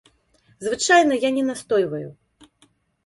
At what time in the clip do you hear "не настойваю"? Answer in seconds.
1.37-2.09